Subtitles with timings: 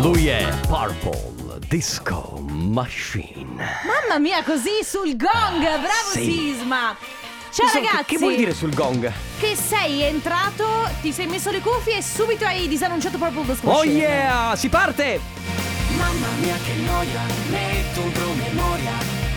[0.00, 3.44] Lui è Purple Disco Machine.
[3.84, 5.60] Mamma mia, così sul gong!
[5.60, 6.24] Bravo Sì.
[6.24, 6.96] Sisma!
[7.52, 8.04] Ciao Che so- ragazzi!
[8.06, 9.12] Che vuol dire sul gong?
[9.38, 10.66] Che sei entrato,
[11.02, 13.92] ti sei messo le cuffie e subito hai disannunciato proprio lo Oh Machine.
[13.98, 15.20] yeah, si parte!
[15.96, 17.20] Mamma mia che noia,
[17.50, 18.92] metto un promemoria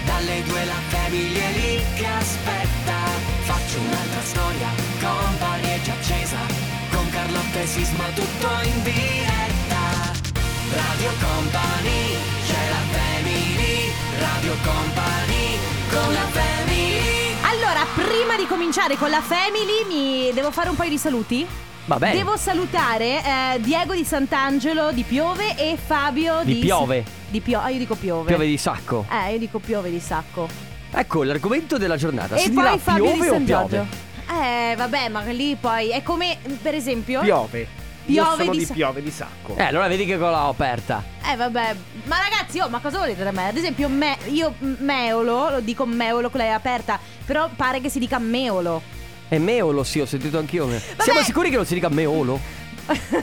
[0.05, 2.95] Dalle due la famiglia è lì che aspetta
[3.41, 4.67] Faccio un'altra storia,
[5.01, 6.37] company è già accesa
[6.91, 9.52] Con Carlotta e Sisma tutto in diretta
[10.73, 12.15] Radio Company,
[12.45, 15.57] c'è la family Radio Company,
[15.89, 20.89] con la family Allora, prima di cominciare con la Family, mi devo fare un paio
[20.89, 21.45] di saluti.
[21.85, 22.15] Va bene.
[22.15, 27.03] Devo salutare eh, Diego di Sant'Angelo di Piove e Fabio Di di Piove.
[27.29, 28.27] Di Pio- ah, io dico Piove.
[28.27, 29.05] Piove di sacco.
[29.11, 30.47] Eh, io dico Piove di Sacco.
[30.91, 32.35] Ecco l'argomento della giornata.
[32.35, 33.69] e si poi dirà Fabio di piove o San piove?
[33.75, 34.11] Giorgio.
[34.41, 37.67] Eh, vabbè, ma lì poi è come per esempio Piove.
[38.05, 39.55] Piove Io sono di di, sa- piove di sacco.
[39.55, 41.01] Eh, allora vedi che cosa l'ho aperta.
[41.25, 43.47] Eh vabbè, ma ragazzi, oh, ma cosa volete da me?
[43.47, 47.99] Ad esempio, me, io meolo, lo dico meolo con lei aperta, però pare che si
[47.99, 48.81] dica meolo.
[49.29, 50.65] È meolo, sì, ho sentito anch'io.
[50.67, 52.39] me- Siamo sicuri che non si dica meolo?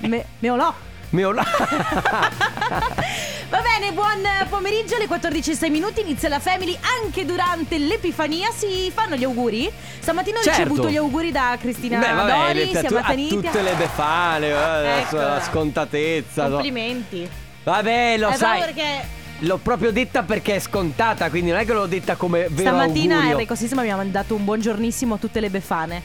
[0.00, 0.72] Me- meolò.
[1.10, 1.42] Meolo.
[3.54, 9.14] Va bene, buon pomeriggio, alle 14.06 minuti inizia la Family, anche durante l'Epifania si fanno
[9.14, 9.70] gli auguri.
[10.00, 10.58] Stamattina ho Certo.
[10.62, 14.48] ricevuto gli auguri da Cristina Beh, vabbè, Dori, le- a, siamo a tutte le befane,
[14.48, 15.16] eh, Ecco.
[15.18, 16.48] la scontatezza.
[16.48, 16.54] no.
[16.54, 17.30] Complimenti.
[17.62, 18.58] Vabbè, lo Eh, sai.
[18.58, 22.70] perché L'ho proprio detta perché è scontata, quindi non è che l'ho detta come vero
[22.70, 23.32] stamattina augurio.
[23.34, 26.02] Enrico Sisma mi ha mandato un buongiornissimo a tutte le befane.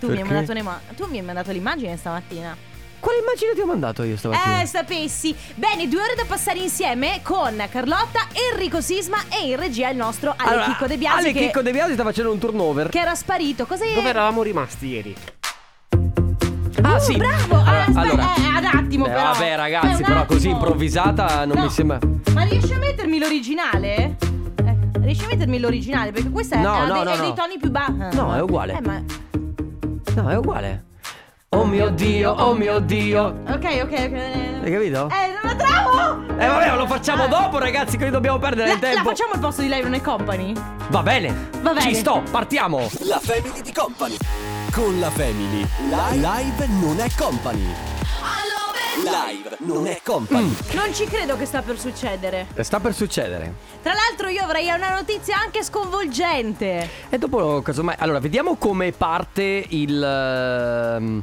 [0.00, 2.56] Tu mi, tu mi hai mandato l'immagine stamattina.
[2.98, 4.62] Quale immagine ti ho mandato io stamattina?
[4.62, 5.34] Eh, sapessi.
[5.54, 10.34] Bene, due ore da passare insieme con Carlotta, Enrico Sisma e in regia il nostro
[10.36, 12.88] Ale Allora, Chicco De Biasi Ale che, Chicco De Biasi sta facendo un turnover.
[12.88, 13.66] che era sparito.
[13.66, 13.94] Cosa è?
[13.94, 15.14] Dove eravamo rimasti ieri?
[16.82, 17.16] Ah, Uh, sì.
[17.16, 17.54] Bravo!
[17.54, 18.34] Allora, ah, aspetta, allora.
[18.34, 19.22] eh, ad attimo Eh, però.
[19.32, 21.98] vabbè, ragazzi, Eh, però così improvvisata non No, mi sembra.
[22.32, 24.16] Ma riesci a mettermi l'originale?
[24.64, 26.12] Eh, riesci a mettermi l'originale?
[26.12, 27.22] Perché questa è, No, è no, dei, no, è no.
[27.22, 28.16] dei toni più bassi.
[28.16, 28.74] No, è uguale.
[28.74, 29.02] Eh, ma...
[30.14, 30.84] No, è uguale.
[31.56, 33.40] Oh mio dio, oh mio dio.
[33.48, 34.62] Ok, ok, ok.
[34.62, 35.08] Hai capito?
[35.10, 36.24] Eh, non la trovo!
[36.38, 37.28] Eh vabbè, lo facciamo Ah.
[37.28, 39.08] dopo, ragazzi, che dobbiamo perdere La, il la tempo.
[39.08, 40.52] facciamo al posto di Live Non è Company?
[40.88, 41.48] Va bene.
[41.62, 41.80] Va bene.
[41.80, 42.88] Ci sto, partiamo.
[43.04, 44.16] La Family di Company.
[44.70, 45.66] Con la Family.
[45.88, 47.74] Live, non è Company.
[48.96, 50.54] Live non è Company.
[50.72, 52.46] Non ci credo che sta per succedere.
[52.60, 53.52] Sta per succedere.
[53.82, 56.88] Tra l'altro io avrei una notizia anche sconvolgente.
[57.08, 57.94] E dopo, casomai.
[57.98, 60.02] Allora, vediamo come parte il.
[60.02, 61.22] ehm,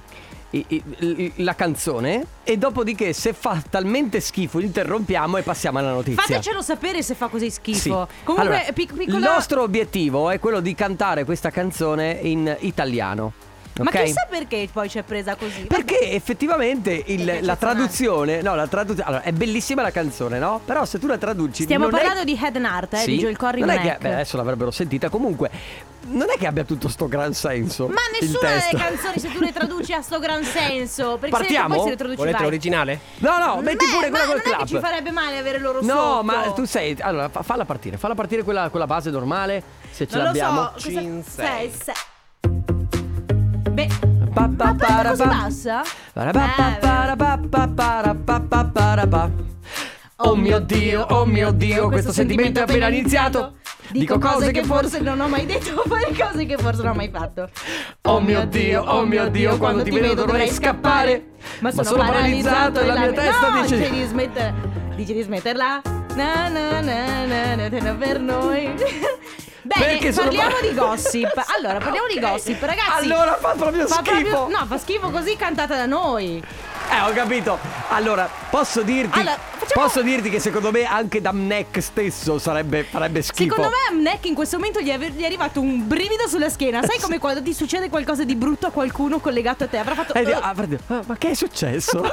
[0.55, 5.91] i- i- i- la canzone e dopodiché se fa talmente schifo interrompiamo e passiamo alla
[5.93, 6.21] notizia.
[6.21, 7.73] Fatecelo sapere se fa così Sì.
[7.73, 8.07] schifo.
[8.23, 9.17] Comunque, Allora, pic- piccola...
[9.17, 13.31] il nostro obiettivo è quello di cantare questa canzone in italiano.
[13.81, 14.03] Ma ok?
[14.03, 15.63] chissà perché poi ci è presa così.
[15.63, 20.61] Perché effettivamente il- la traduzione, no, la traduzione, allora è bellissima la canzone, no?
[20.63, 23.11] Però se tu la traduci Stiamo non è- parlando di Head and Heart, eh, Sì,
[23.11, 25.49] di Joel Corry non è che beh, adesso l'avrebbero sentita comunque
[26.05, 27.87] non è che abbia tutto sto gran senso.
[27.87, 31.17] Ma il nessuna delle canzoni se tu le traduci ha sto gran senso.
[31.17, 31.69] Perché Partiamo?
[31.69, 32.45] se poi se le traduci Volete vai.
[32.45, 32.99] l'originale?
[33.19, 34.59] No, no, metti Beh, pure ma quella col non è clap.
[34.61, 36.23] che ci farebbe male avere loro No, sotto.
[36.23, 36.95] ma tu sei.
[36.99, 37.97] Allora, fa- falla partire.
[37.97, 39.63] Falla partire quella, quella base normale.
[39.91, 40.61] Se ce Non lo l'abbiamo.
[40.63, 40.71] so.
[40.73, 41.71] cosa- Cin sei, sei.
[41.83, 41.93] sei.
[43.73, 43.87] Beh,
[45.09, 45.81] così bassa?
[46.13, 46.77] Pa, pa,
[49.09, 49.31] Eh.
[50.17, 53.55] Oh mio dio, oh mio dio, questo sentimento è appena iniziato.
[53.89, 57.09] Dico cose che forse non ho mai detto, fare cose che forse non ho mai
[57.09, 57.49] fatto.
[58.03, 61.31] Oh mio dio, oh mio dio, quando ti vedo dovrei scappare.
[61.59, 64.53] Ma sono, paralizzato e la mia testa no, dice di smettere.
[64.95, 65.81] Dice di smetterla.
[66.15, 68.71] Na na na na, na per noi.
[69.65, 71.43] Bene, Perché sono parliamo par- di gossip.
[71.57, 73.03] Allora, parliamo di gossip, ragazzi.
[73.09, 74.29] Allora fa proprio fa schifo.
[74.29, 76.43] proprio- no, fa schifo così cantata da noi.
[76.89, 77.57] Eh, ho capito.
[77.89, 79.19] Allora, posso dirti.
[79.19, 83.55] Allora, facciamo- Posso dirti che secondo me anche Damnek stesso sarebbe, farebbe schifo.
[83.55, 86.49] Secondo me a Mneck in questo momento gli è, gli è arrivato un brivido sulla
[86.49, 86.81] schiena.
[86.83, 89.77] Sai come quando ti succede qualcosa di brutto a qualcuno collegato a te?
[89.77, 90.13] Avrà fatto.
[90.13, 92.01] Eh, guarda, ah, ma che è successo?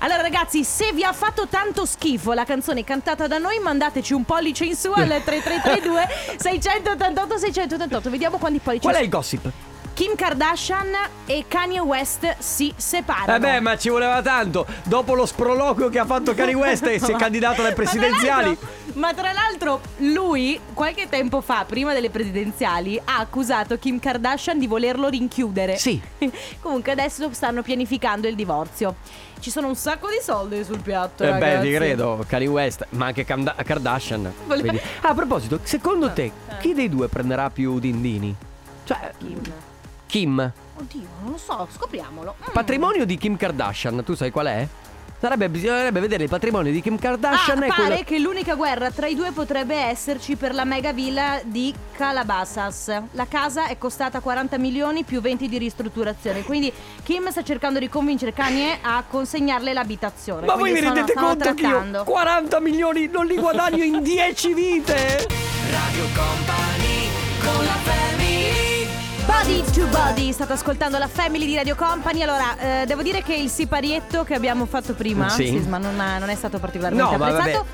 [0.00, 4.24] Allora ragazzi, se vi ha fatto tanto schifo la canzone cantata da noi, mandateci un
[4.24, 6.08] pollice in su al 3332
[6.38, 8.10] 688 688.
[8.10, 9.50] Vediamo quanti pollici Qual è il gossip?
[9.98, 10.94] Kim Kardashian
[11.26, 13.34] e Kanye West si separano.
[13.34, 14.64] Eh beh, ma ci voleva tanto.
[14.84, 17.82] Dopo lo sproloquio che ha fatto Kanye West e si è candidato alle Ma tra
[17.82, 18.56] presidenziali.
[18.92, 24.68] Ma tra l'altro lui qualche tempo fa, prima delle presidenziali, ha accusato Kim Kardashian di
[24.68, 25.76] volerlo rinchiudere.
[25.76, 26.00] Sì.
[26.62, 28.94] Comunque adesso stanno pianificando il divorzio.
[29.40, 31.24] Ci sono un sacco di soldi sul piatto.
[31.24, 31.70] Eh beh, ragazzi.
[31.70, 34.32] ti credo, Kanye West, ma anche Kanda- Kardashian.
[34.46, 36.30] Vole- Ah, a proposito, secondo te
[36.60, 38.32] chi dei due prenderà più dindini?
[38.84, 39.40] Cioè, Kim.
[40.08, 40.52] Kim.
[40.80, 42.34] Oddio, non lo so, scopriamolo.
[42.40, 42.52] Mm.
[42.52, 44.66] Patrimonio di Kim Kardashian, tu sai qual è?
[45.20, 48.02] Sarebbe, bisognerebbe vedere il patrimonio di Kim Kardashian Ah, pare quello...
[48.04, 53.02] che l'unica guerra tra i due potrebbe esserci per la mega villa di Calabasas.
[53.12, 56.42] La casa è costata 40 milioni più 20 di ristrutturazione.
[56.44, 56.72] Quindi
[57.02, 60.46] Kim sta cercando di convincere Kanye a consegnarle l'abitazione.
[60.46, 62.04] Ma voi Quindi vi stanno- rendete stanno conto che io trattando.
[62.04, 65.26] 40 milioni non li guadagno in 10 vite?
[65.68, 67.08] Radio Company
[67.42, 68.27] con la family
[69.28, 72.22] Body to Body, state ascoltando la Family di Radio Company.
[72.22, 75.48] Allora, eh, devo dire che il siparietto che abbiamo fatto prima, Sì.
[75.48, 77.66] Sisma, non, ha- non è stato particolarmente No, ma apprezzato.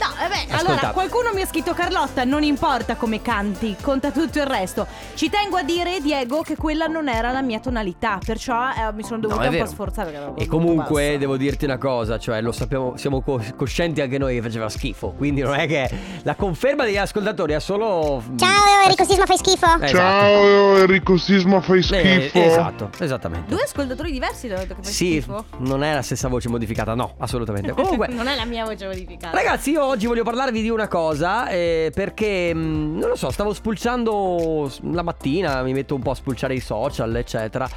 [0.00, 0.56] No, vabbè, Ascolta.
[0.58, 4.86] allora qualcuno mi ha scritto Carlotta, non importa come canti, conta tutto il resto.
[5.14, 9.02] Ci tengo a dire, Diego, che quella non era la mia tonalità, perciò eh, mi
[9.02, 9.70] sono dovuta No, è un po' vero.
[9.70, 10.10] sforzare.
[10.10, 11.18] perché E molto comunque bassa.
[11.18, 15.10] devo dirti una cosa, cioè lo sappiamo, siamo co- coscienti anche noi che faceva schifo,
[15.16, 15.90] quindi non è che
[16.22, 18.22] la conferma degli ascoltatori è solo...
[18.36, 19.66] Ciao Enrico Sisma fai schifo?
[19.66, 19.96] Eh, esatto.
[19.96, 22.42] Ciao Enrico Sisma fai Eh, schifo.
[22.42, 23.50] esatto, esattamente.
[23.54, 25.44] Due ascoltatori diversi ho detto che fai Sì, schifo.
[25.58, 27.72] non è la stessa voce modificata, no, assolutamente.
[27.80, 29.36] Comunque, non è la mia voce modificata.
[29.36, 33.52] Ragazzi, io oggi voglio parlarvi di una cosa eh, perché mh, non lo so, stavo
[33.52, 37.68] spulciando la mattina, mi metto un po' a spulciare i social, eccetera.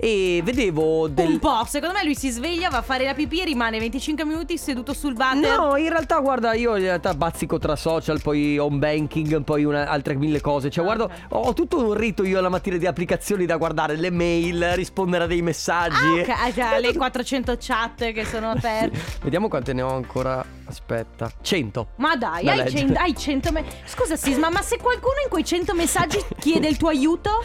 [0.00, 3.40] E vedevo del Un po', secondo me lui si sveglia, va a fare la pipì
[3.40, 5.58] e rimane 25 minuti seduto sul water.
[5.58, 9.88] No, in realtà guarda, io in realtà bazzico tra social, poi home banking, poi una-
[9.88, 10.70] altre mille cose.
[10.70, 14.10] Cioè, Ah, guardo, ho tutto un rito io la mattina di applicazioni da guardare, le
[14.10, 15.96] mail, rispondere a dei messaggi.
[15.96, 18.96] Ah, ok, ah, già, le 400 chat che sono aperte.
[19.22, 20.57] Vediamo quante ne ho ancora.
[20.68, 21.88] Aspetta, 100.
[21.96, 22.78] Ma dai, Da hai leggere.
[22.78, 26.76] 100, hai 100 me- Scusa Sisma, ma se qualcuno in quei 100 messaggi chiede il
[26.76, 27.42] tuo aiuto?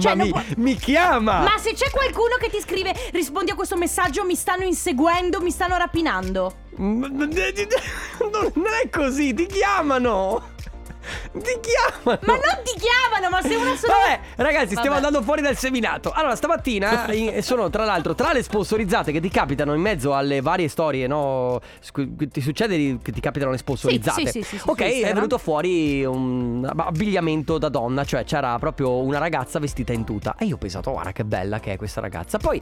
[0.00, 1.40] Cioè, Ma non mi, può- mi chiama!
[1.42, 5.50] Ma se c'è qualcuno che ti scrive rispondi a questo messaggio, mi stanno inseguendo, mi
[5.50, 6.54] stanno rapinando.
[6.76, 7.30] Non
[8.82, 10.54] è così, ti chiamano!
[11.32, 12.20] Ti chiamano!
[12.24, 14.96] Ma non ti chiamano, ma se una sola Vabbè, ragazzi, stiamo Vabbè.
[14.96, 16.10] andando fuori dal seminato.
[16.12, 20.40] Allora, stamattina in- sono tra l'altro tra le sponsorizzate che ti capitano in mezzo alle
[20.40, 21.60] varie storie, no?
[21.80, 24.20] Scu- Ti succede di- che ti capitano le sponsorizzate?
[24.22, 28.58] Sì, sì, sì, sì, su ok, è venuto fuori un abbigliamento da donna, cioè c'era
[28.58, 30.34] proprio una ragazza vestita in tuta.
[30.38, 32.38] E io ho pensato, guarda che bella che è questa ragazza.
[32.38, 32.60] Poi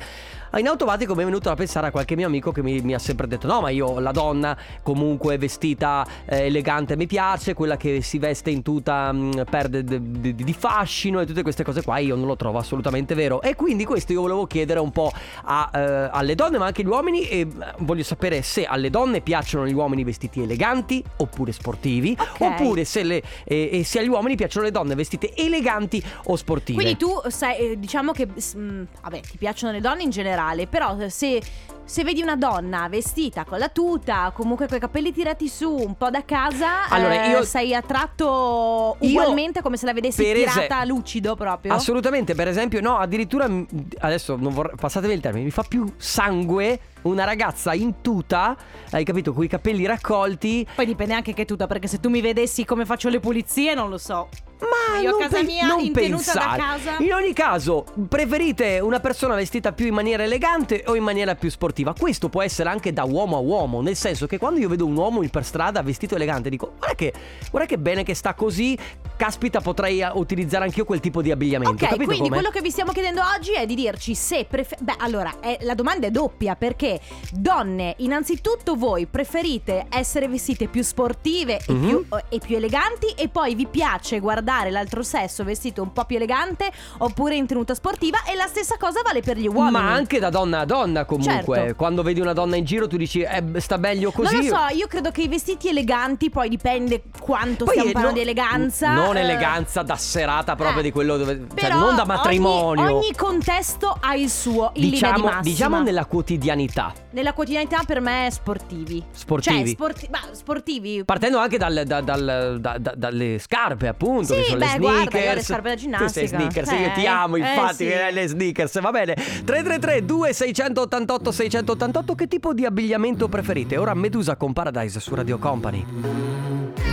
[0.57, 2.99] in automatico mi è venuto a pensare a qualche mio amico che mi, mi ha
[2.99, 8.03] sempre detto: No, ma io la donna comunque vestita eh, elegante mi piace, quella che
[8.03, 11.99] si veste in tuta mh, perde d- d- di fascino e tutte queste cose qua.
[11.99, 13.41] Io non lo trovo assolutamente vero.
[13.43, 15.13] E quindi questo io volevo chiedere un po'
[15.45, 17.29] a, eh, alle donne, ma anche agli uomini.
[17.29, 17.47] E eh,
[17.79, 22.41] voglio sapere se alle donne piacciono gli uomini vestiti eleganti oppure sportivi, Ok.
[22.41, 26.81] oppure se, le, eh, e se agli uomini piacciono le donne vestite eleganti o sportive.
[26.81, 30.97] Quindi tu sai, eh, diciamo che mh, vabbè, ti piacciono le donne in generale, però
[31.09, 31.41] se,
[31.85, 35.97] se vedi una donna vestita con la tuta, comunque con i capelli tirati su, un
[35.97, 40.85] po' da casa, Allora, eh, io- sei attratto Io- ugualmente come se la vedessi tirata
[40.85, 41.73] lucido proprio.
[41.73, 43.67] Assolutamente, per esempio, no, addirittura m-
[43.99, 48.57] adesso non vorrei, passatemi il termine, mi fa più sangue una ragazza in tuta,
[48.93, 50.67] hai capito, con i capelli raccolti.
[50.75, 53.91] Poi dipende anche che tuta, perché se tu mi vedessi come faccio le pulizie, non
[53.91, 54.29] lo so.
[54.65, 56.59] Ma Io a non casa pe- mia, non in tenuta da pensare.
[56.59, 56.97] casa.
[57.03, 61.51] In ogni caso, preferite una persona vestita più in maniera elegante o in maniera più
[61.51, 61.95] sportiva?
[61.99, 64.97] Questo può essere anche da uomo a uomo, nel senso che quando io vedo un
[64.97, 67.13] uomo per strada vestito elegante, dico "Guarda che
[67.51, 68.79] guarda che bene che sta così,
[69.17, 71.85] caspita, potrei eh, utilizzare anch'io quel tipo di abbigliamento".
[71.85, 72.29] Ok, quindi come?
[72.29, 75.75] quello che vi stiamo chiedendo oggi è di dirci se prefe- Beh, allora, è- la
[75.75, 77.01] domanda è doppia perché
[77.33, 81.87] donne, innanzitutto voi preferite essere vestite più sportive e, Mhm.
[81.87, 86.17] più, e più eleganti e poi vi piace guardare l'altro sesso vestito un po' più
[86.17, 89.71] elegante oppure in tenuta sportiva e la stessa cosa vale per gli uomini.
[89.73, 91.57] Ma anche da donna a donna comunque.
[91.57, 91.75] Certo.
[91.75, 94.35] Quando vedi una donna in giro tu dici eh, sta meglio così.
[94.37, 98.19] Non lo so, io credo che i vestiti eleganti poi dipende quanto Poi stiamo parlando
[98.19, 98.95] no- di eleganza.
[98.95, 100.85] Non eh, eleganza da serata proprio eh.
[100.85, 101.47] di quello dove...
[101.55, 102.97] Cioè non da ogni- matrimonio.
[102.99, 106.93] Ogni, contesto ha il suo, in linea di diciamo, diciamo nella quotidianità.
[107.11, 109.03] Nella quotidianità per me sportivi.
[109.13, 109.57] Sportivi.
[109.59, 111.05] Cioè, sporti- ma sportivi.
[111.05, 114.35] Partendo anche dal- da- dal- da- da- dalle scarpe, appunto.
[114.35, 115.25] Sì, che sono beh, le guarda, sneakers.
[115.25, 116.27] io ho le scarpe da Tu sei ginnastica.
[116.27, 117.89] sneakers, Eh, io ti amo, eh, infatti, sì.
[117.91, 118.81] eh, le sneakers.
[118.81, 119.15] Va bene.
[119.15, 123.77] 333 2688 688 Che tipo di abbigliamento preferite?
[123.77, 126.84] Ora Medusa con Paradise su Radio Company.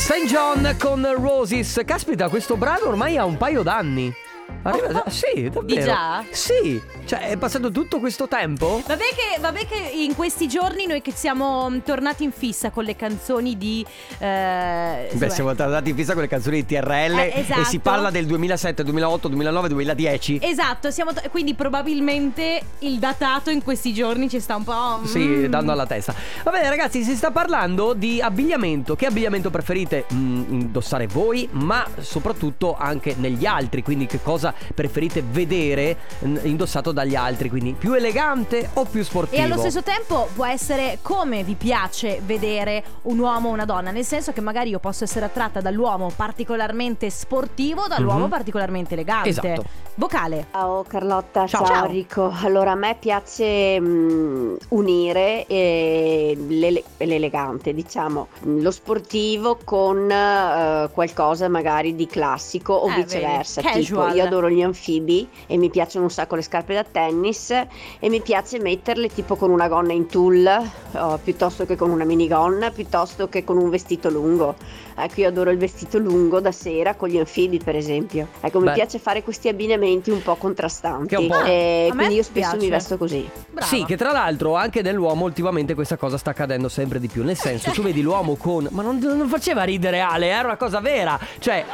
[0.00, 0.24] St.
[0.24, 1.82] John con Roses.
[1.84, 4.10] Caspita, questo brano ormai ha un paio d'anni.
[4.62, 5.62] Arriva, sì, davvero.
[5.62, 6.24] Di già?
[6.30, 8.82] Sì, cioè è passato tutto questo tempo?
[8.86, 12.84] Vabbè che, vabbè che in questi giorni noi che siamo mm, tornati in fissa con
[12.84, 13.84] le canzoni di...
[14.18, 17.60] eh, Beh, insomma, siamo andati in fissa con le canzoni di TRL Eh, esatto.
[17.60, 20.38] e si parla del 2007, 2008, 2009, 2010.
[20.42, 24.98] Esatto, siamo to- quindi probabilmente il datato in questi giorni ci sta un po'...
[25.00, 25.04] mm.
[25.04, 26.14] Sì, dando alla testa.
[26.44, 28.94] Va bene, ragazzi, si sta parlando di abbigliamento.
[28.94, 33.82] Che abbigliamento preferite mm, indossare voi, ma soprattutto anche negli altri?
[33.82, 35.96] Quindi, che cosa cosa preferite vedere
[36.42, 39.40] indossato dagli altri, quindi più elegante o più sportivo?
[39.40, 43.90] E allo stesso tempo può essere come vi piace vedere un uomo o una donna,
[43.90, 48.30] nel senso che magari io posso essere attratta dall'uomo particolarmente sportivo, dall'uomo Mhm.
[48.30, 49.28] particolarmente elegante.
[49.28, 49.64] Esatto.
[49.94, 50.46] Vocale.
[50.50, 51.64] Ciao Carlotta, Ciao.
[51.66, 51.84] ciao.
[51.84, 52.32] Enrico.
[52.42, 61.48] Allora a me piace mm, unire eh, l'ele- l'elegante, diciamo, lo sportivo con eh, qualcosa
[61.48, 63.60] magari di classico o Eh, viceversa.
[63.60, 67.50] vedi, Tipo, io adoro gli anfibi e mi piacciono un sacco le scarpe da tennis
[67.50, 72.04] e mi piace metterle tipo con una gonna in tulle oh, piuttosto che con una
[72.04, 74.54] minigonna, piuttosto che con un vestito lungo.
[74.96, 78.28] Ecco, io adoro il vestito lungo da sera con gli anfibi, per esempio.
[78.40, 78.72] Ecco, mi Beh.
[78.74, 81.14] piace fare questi abbinamenti un po' contrastanti.
[81.14, 82.64] Un po'- E a me quindi io spesso piace.
[82.64, 83.28] mi vesto così.
[83.50, 83.66] Brava.
[83.66, 87.24] Sì, che tra l'altro anche nell'uomo ultimamente questa cosa sta accadendo sempre di più.
[87.24, 88.68] Nel senso, tu vedi l'uomo con.
[88.72, 91.18] Ma non, non faceva ridere Ale, era una cosa vera.
[91.38, 91.64] Cioè,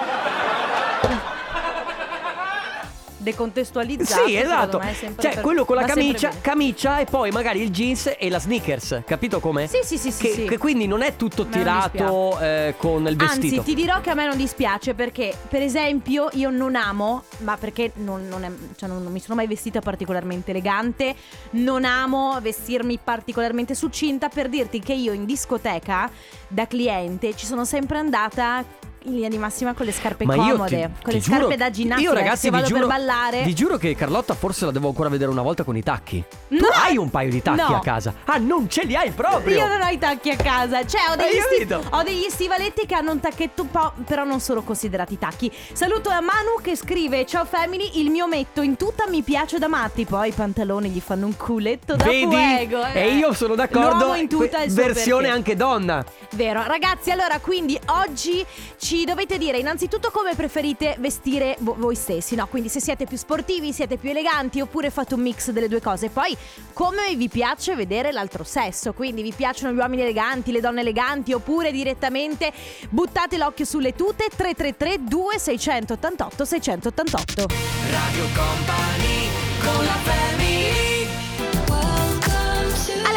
[3.30, 4.26] Decontestualizzato.
[4.26, 4.80] sì, esatto.
[4.80, 9.02] Cioè, per- quello con la camicia, camicia e poi magari il jeans e la sneakers.
[9.04, 9.66] Capito come?
[9.66, 10.44] Sì, sì, sì, sì, Che, sì.
[10.44, 13.56] che quindi non è tutto tirato eh, con il vestito.
[13.56, 17.56] Anzi, ti dirò che a me non dispiace perché, per esempio, io non amo, ma
[17.56, 21.14] perché non, non è- cioè non- non mi sono mai vestita particolarmente elegante,
[21.50, 26.08] non amo vestirmi particolarmente succinta per dirti che io in discoteca
[26.48, 28.64] da cliente ci sono sempre andata
[29.06, 31.36] in linea di massima con le scarpe Ma io comode, ti, con ti le giuro-
[31.38, 32.08] scarpe da ginnastica.
[32.10, 33.42] Io ragazzi se vi vado giuro, per ballare.
[33.42, 36.22] vi giuro che Carlotta forse la devo ancora vedere una volta con i tacchi.
[36.48, 36.66] Tu No!
[36.84, 37.76] hai un paio di tacchi No.
[37.76, 38.14] a casa.
[38.24, 39.56] Ah, non ce li hai proprio.
[39.58, 42.94] Io non ho i tacchi a casa, cioè ho degli, sti- ho degli stivaletti che
[42.94, 45.50] hanno un tacchetto un po', però non sono considerati tacchi.
[45.72, 49.68] Saluto a Manu che scrive: Ciao family, il mio metto in tutta mi piace da
[49.68, 50.04] matti.
[50.04, 52.26] Poi i pantaloni gli fanno un culetto da Vedi?
[52.26, 52.84] fuego.
[52.86, 53.00] eh.
[53.02, 54.04] E io sono d'accordo.
[54.04, 55.36] L'uomo in tutta que- il suo versione perché.
[55.36, 56.04] anche donna.
[56.34, 58.44] Vero, ragazzi, allora quindi oggi
[58.78, 62.46] ci dovete dire innanzitutto come preferite vestire vo- voi stessi, no?
[62.46, 66.08] Quindi se siete più sportivi, siete più eleganti oppure fate un mix delle due cose.
[66.08, 66.36] Poi
[66.72, 71.32] come vi piace vedere l'altro sesso, quindi vi piacciono gli uomini eleganti, le donne eleganti
[71.32, 72.52] oppure direttamente
[72.90, 77.46] buttate l'occhio sulle tute 333 2688 688.
[77.90, 79.28] Radio Company
[79.62, 80.95] con la family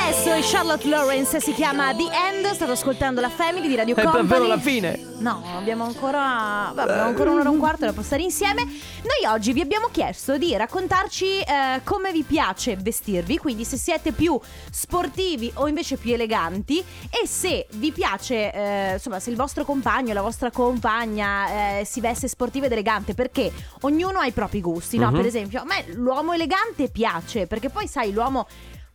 [0.10, 4.02] Adesso è Charlotte Lawrence si chiama The End, state ascoltando la Family di Radio È
[4.02, 4.28] Company.
[4.28, 5.00] davvero la fine.
[5.20, 8.64] No, abbiamo ancora, vabbè, abbiamo ancora un'ora e un quarto da passare insieme.
[8.64, 14.12] Noi oggi vi abbiamo chiesto di raccontarci eh, come vi piace vestirvi, quindi se siete
[14.12, 14.40] più
[14.72, 20.14] sportivi o invece più eleganti e se vi piace, eh, insomma, se il vostro compagno,
[20.14, 23.52] la vostra compagna eh, si veste sportiva ed elegante, perché
[23.82, 25.12] ognuno ha i propri gusti, no?
[25.12, 25.16] Mhm.
[25.18, 28.48] Per esempio, a me l'uomo elegante piace, perché poi sai, l'uomo...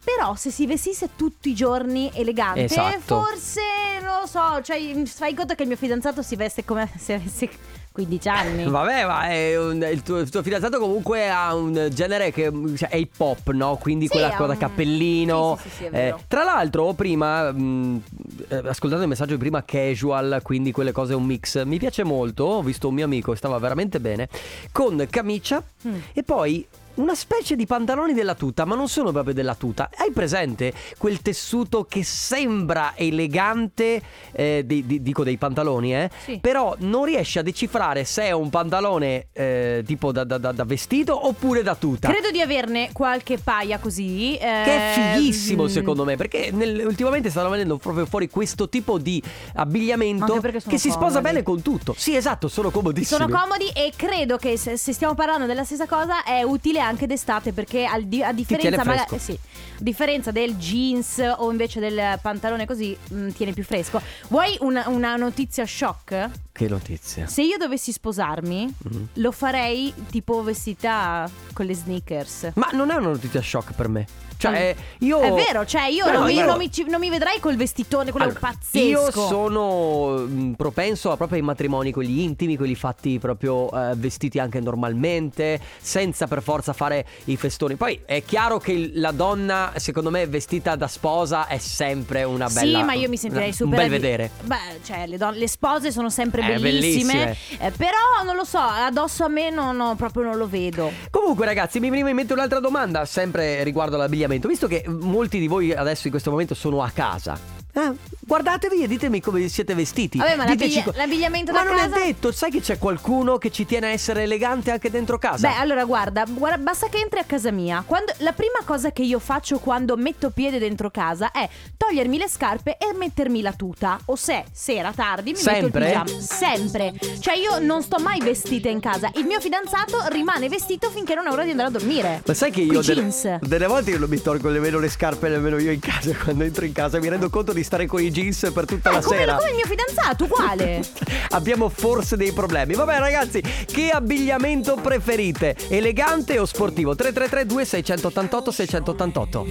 [0.05, 2.99] Però se si vestisse tutti i giorni elegante, Esatto.
[3.23, 3.61] forse
[4.03, 7.49] non lo so, cioè fai conto che il mio fidanzato si veste come se avesse
[7.91, 8.65] 15 anni.
[8.69, 9.27] Vabbè, ma
[9.67, 13.51] un- il, tuo, il tuo fidanzato comunque ha un genere che cioè, è hip hop,
[13.53, 13.77] no?
[13.81, 15.59] Quindi Sì, quella cosa un- cappellino.
[15.63, 18.03] Sì, sì, Eh, tra l'altro, prima, mh,
[18.49, 21.65] eh, ascoltando il messaggio di prima, casual, quindi quelle cose un mix.
[21.65, 22.45] Mi piace molto.
[22.45, 24.29] Ho visto un mio amico, stava veramente bene,
[24.71, 25.95] con camicia Mm.
[26.13, 26.67] e poi.
[26.95, 29.91] Una specie di pantaloni della tuta, ma non sono proprio della tuta.
[29.97, 34.01] Hai presente quel tessuto che sembra elegante,
[34.33, 36.11] eh, di- di- dico dei pantaloni, eh?
[36.25, 36.39] Sì.
[36.41, 41.27] Però non riesci a decifrare se è un pantalone eh, tipo da, da- da- vestito
[41.27, 42.09] oppure da tuta.
[42.09, 44.37] Credo di averne qualche paia così.
[44.39, 48.99] Che è fighissimo mm, secondo me Perché nel- ultimamente stanno venendo proprio fuori questo tipo
[48.99, 49.21] di
[49.55, 51.23] abbigliamento Che si sposa comodi.
[51.23, 55.15] bene con tutto Sì esatto, sono comodissimi Sono comodi e credo che se, se stiamo
[55.15, 59.33] parlando della stessa cosa è utile anche d'estate perché al di- a differenza, eh sì,
[59.33, 64.01] a differenza del jeans o invece del pantalone così mm, tiene più fresco.
[64.29, 66.31] Vuoi una, una notizia shock?
[66.53, 69.09] Che notizia Se io dovessi sposarmi Mhm.
[69.15, 72.51] lo farei tipo vestita con le sneakers.
[72.55, 76.13] Ma non è una notizia shock per me Cioè io È vero, cioè io, No,
[76.13, 78.79] non, no, mi, io- non mi non mi vedrai col vestitone, quello Allora, pazzesco.
[78.87, 84.39] Io sono mh, propenso a proprio ai matrimoni, quelli intimi, quelli fatti proprio eh, vestiti
[84.39, 87.77] anche normalmente, senza per forza fare i festoni.
[87.77, 92.79] Poi è chiaro che la donna, secondo me, vestita da sposa è sempre una bella.
[92.79, 94.31] Sì, ma io mi sentirei super Un bel vedere.
[94.43, 97.13] Beh, cioè, le, don- le spose sono sempre Eh, bellissime.
[97.25, 97.67] bellissime.
[97.67, 100.91] eh, però non lo so, addosso a me non, no, proprio non lo vedo.
[101.11, 104.49] Comunque, ragazzi, mi veniva in mente un'altra domanda, sempre riguardo all'abbigliamento.
[104.49, 107.54] Visto che molti di voi adesso in questo momento sono a casa.
[107.75, 110.19] Eh, guardatevi e ditemi come siete vestiti.
[110.19, 113.39] Vabbè, ma Diteci l'abiglia- l'abbigliamento ma da non casa- è detto, sai che c'è qualcuno
[113.39, 115.49] che ci tiene a essere elegante anche dentro casa?
[115.49, 117.83] Beh, allora guarda, guarda, basta che entri a casa mia.
[117.87, 122.29] Quando- la prima cosa che io faccio quando metto piede dentro casa è togliermi le
[122.29, 123.99] scarpe e mettermi la tuta.
[124.07, 125.63] O se sera tardi mi Sempre?
[125.63, 126.21] metto il pigiama.
[126.23, 126.95] Sempre.
[127.21, 129.11] Cioè io non sto mai vestita in casa.
[129.17, 132.23] Il mio fidanzato rimane vestito finché non è ora di andare a dormire.
[132.25, 133.39] Ma sai che io Coi delle, jeans.
[133.41, 136.65] delle volte io non mi tolgo nemmeno le scarpe nemmeno io in casa quando entro
[136.65, 139.17] in casa mi rendo conto di stare con i jeans per tutta la Eh, come,
[139.19, 139.35] sera.
[139.37, 140.85] come il mio fidanzato, uguale.
[141.31, 142.75] Abbiamo forse dei problemi.
[142.75, 145.57] Vabbè ragazzi, che abbigliamento preferite?
[145.69, 146.95] Elegante o sportivo?
[146.95, 149.47] 333 2688 688.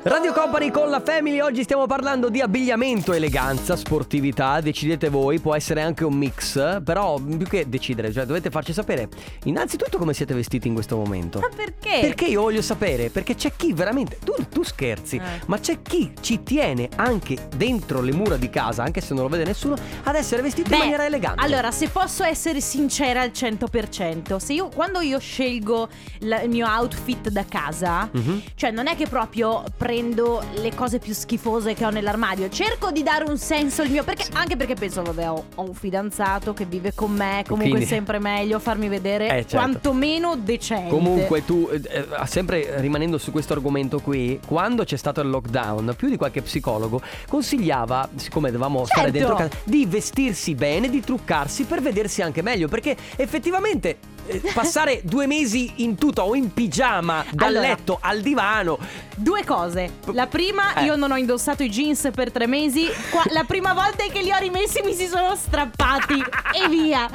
[0.00, 5.54] Radio Company con la Family, oggi stiamo parlando di abbigliamento, eleganza, sportività, decidete voi, può
[5.54, 9.08] essere anche un mix, però più che decidere, cioè dovete farci sapere
[9.44, 11.40] innanzitutto come siete vestiti in questo momento.
[11.40, 11.98] Ma perché?
[12.00, 15.22] Perché io voglio sapere, perché c'è chi veramente, tu, tu scherzi, Eh.
[15.46, 19.28] ma c'è chi ci tiene anche dentro le mura di casa, anche se non lo
[19.28, 21.44] vede nessuno, ad essere vestito in maniera elegante.
[21.44, 25.88] Allora, se posso essere sincera al 100%, se io quando io scelgo
[26.20, 28.42] la- il mio outfit da casa, Mhm.
[28.54, 33.02] cioè non è che proprio prendo le cose più schifose che ho nell'armadio, cerco di
[33.02, 36.66] dare un senso al mio perché anche perché penso vabbè, ho, ho un fidanzato che
[36.66, 39.56] vive con me, comunque Quindi- è sempre meglio farmi vedere Eh, certo.
[39.56, 40.90] quantomeno decente.
[40.90, 45.94] Comunque tu, eh, eh, sempre rimanendo su questo argomento qui, quando c'è stato il lockdown,
[45.96, 49.16] più di qualche psicologo consigliava, siccome dovevamo stare Certo.
[49.16, 53.96] dentro casa, di vestirsi bene, di truccarsi per vedersi anche meglio, perché effettivamente
[54.54, 57.68] passare due mesi in tuta o in pigiama dal Allora.
[57.68, 58.78] letto al divano,
[59.20, 59.94] Due cose.
[60.12, 60.84] La prima, Eh.
[60.84, 62.86] io non ho indossato i jeans per tre mesi.
[63.10, 66.22] Qua- la prima volta che li ho rimessi mi si sono strappati
[66.54, 67.10] e via.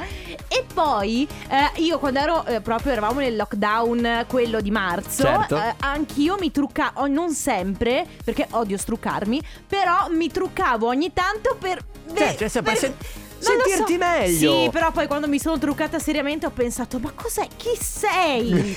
[0.46, 5.22] E poi, eh, io quando ero eh, proprio, eravamo nel lockdown, eh, quello di marzo,
[5.22, 5.56] Certo.
[5.56, 11.82] eh, anch'io mi truccavo, non sempre, perché odio struccarmi, però mi truccavo ogni tanto per...
[12.14, 12.94] Cioè, cioè, per sen-
[13.44, 14.62] sentirti meglio.
[14.64, 17.46] Sì, però poi quando mi sono truccata seriamente ho pensato, ma cos'è?
[17.56, 18.50] Chi sei?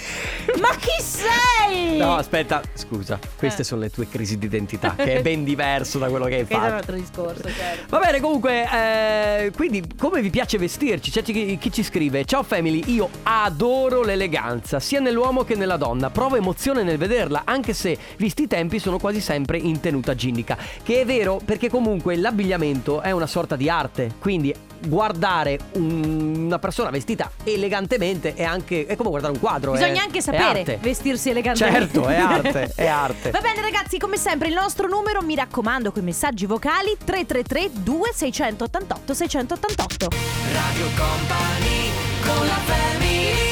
[0.60, 1.98] ma chi sei?
[1.98, 3.66] No, aspetta, scusa, queste Eh.
[3.66, 6.54] sono le tue crisi di identità, che è ben diverso da quello che hai Che
[6.54, 6.76] è un fatto.
[6.76, 7.86] altro discorso, certo.
[7.90, 11.12] Va bene, comunque, eh, quindi come vi piace vestirci?
[11.12, 16.10] C'è chi, chi ci scrive: Ciao family, io adoro l'eleganza, sia nell'uomo che nella donna.
[16.10, 20.58] Provo emozione nel vederla, anche se visti i tempi sono quasi sempre in tenuta ginnica.
[20.84, 24.14] Che è vero, perché comunque l'abbigliamento è una sorta di arte.
[24.20, 28.86] Quindi guardare un- una persona vestita elegantemente è anche.
[28.86, 29.72] è come guardare un quadro.
[29.72, 30.78] Bisogna è- anche è sapere arte.
[30.82, 31.80] vestirsi elegantemente.
[31.94, 33.32] Certo, è arte, è arte.
[33.32, 37.70] Va bene ragazzi, come sempre il nostro numero, mi raccomando, con i messaggi vocali 333
[37.74, 40.08] 2688 688.
[40.54, 41.92] Radio Company
[42.24, 43.47] con la family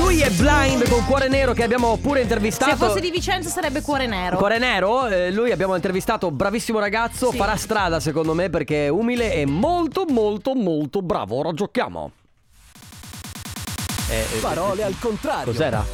[0.00, 2.76] Lui è blind con cuore nero che abbiamo pure Se intervistato.
[2.76, 4.36] fosse di Vicenza sarebbe cuore nero.
[4.38, 7.36] Cuore Nero, eh, lui abbiamo intervistato, bravissimo ragazzo, Sì.
[7.36, 11.36] farà strada secondo me perché è umile e molto molto molto bravo.
[11.36, 12.12] Ora giochiamo.
[14.08, 15.52] Eh, eh, Parole al contrario.
[15.52, 15.84] Cos'era?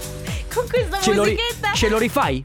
[0.55, 1.73] Con questa Ce lo, ri- musichetta.
[1.75, 2.45] ce lo rifai?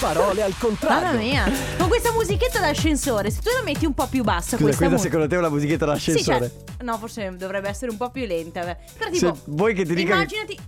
[0.00, 1.06] Parole al contrario.
[1.06, 1.44] Mamma mia.
[1.78, 4.96] Con questa musichetta d'ascensore, se tu la metti un po' più bassa Scusa, questa questa
[4.96, 6.38] mu- secondo te è una musichetta Sì, d'ascensore?
[6.76, 8.62] cioè, no, forse dovrebbe essere un po' più lenta.
[8.64, 8.76] beh.
[8.98, 10.58] Però Se tipo vuoi che ti dica che- Immaginati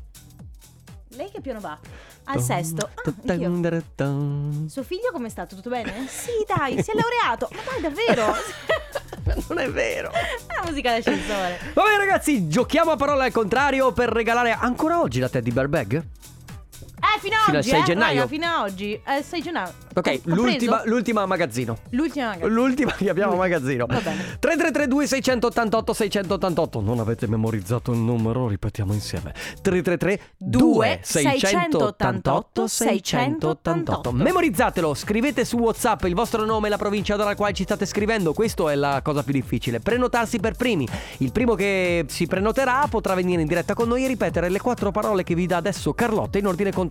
[1.15, 1.77] Lei che piano va?
[2.25, 2.89] Al sesto.
[2.95, 3.03] Ah.
[4.69, 5.57] Suo figlio come è stato?
[5.57, 6.07] Tutto bene?
[6.09, 7.49] Sì, dai, si è laureato.
[7.53, 8.35] Ma dai, davvero?
[9.49, 10.11] Non è vero.
[10.13, 11.59] È la musica d'ascensore.
[11.75, 16.03] Vabbè ragazzi, giochiamo a parole al contrario per regalare ancora oggi la Teddy Bear Bag?
[17.01, 17.69] Eh, fino a Fino al oggi.
[17.71, 18.15] 6 eh, gennaio.
[18.15, 18.93] raga, fino a oggi.
[18.93, 19.73] Eh, 6 gennaio.
[19.95, 21.77] Ok, Ho- l'ultima, preso l'ultima magazzino.
[21.91, 22.51] L'ultima magari.
[22.53, 23.87] L'ultima che abbiamo a magazzino.
[23.87, 24.37] Va bene.
[24.39, 26.81] 3332 688 688.
[26.81, 28.47] Non avete memorizzato il numero?
[28.49, 29.33] Ripetiamo insieme.
[29.63, 34.13] 333 Due 688 688.
[34.13, 38.33] Memorizzatelo, scrivete su WhatsApp il vostro nome e la provincia dalla quale ci state scrivendo.
[38.33, 39.81] Questo è la cosa più difficile.
[39.81, 40.87] Prenotarsi per primi.
[41.19, 44.91] Il primo che si prenoterà potrà venire in diretta con noi e ripetere le quattro
[44.91, 46.89] parole che vi dà adesso Carlotta in ordine contrario.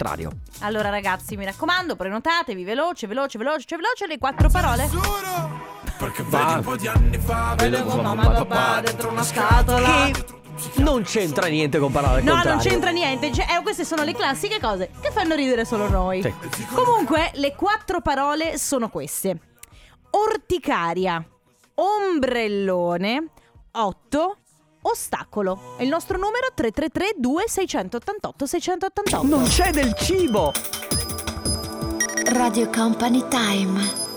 [0.59, 4.89] Allora, ragazzi, mi raccomando, prenotatevi veloce, veloce, veloce, veloce le quattro parole.
[6.29, 6.62] Va.
[7.55, 10.12] Vedevo mamma e papà dentro una scatola.
[10.12, 12.51] Che non c'entra niente con parole No, contrario.
[12.53, 13.31] non c'entra niente.
[13.31, 16.21] Cioè, eh, queste sono le classiche cose che fanno ridere solo noi.
[16.21, 16.33] Sì.
[16.73, 19.38] Comunque, le quattro parole sono queste:
[20.12, 21.23] orticaria,
[21.75, 23.25] ombrellone,
[23.71, 24.38] 8,
[24.81, 25.75] ostacolo.
[25.77, 29.23] E il nostro numero 333 2688 688.
[29.27, 30.51] Non c'è del cibo!
[32.31, 34.07] Radio Company Time.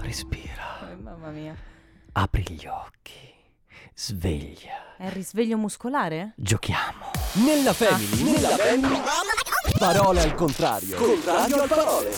[0.00, 1.54] Respira, Mamma mia.
[2.12, 3.14] apri gli occhi
[3.94, 4.94] sveglia.
[4.96, 6.32] È il risveglio muscolare?
[6.36, 7.10] Giochiamo.
[7.34, 9.00] Nella family, nella family.
[9.78, 10.96] Parole al contrario.
[10.96, 12.10] Contrario al parole.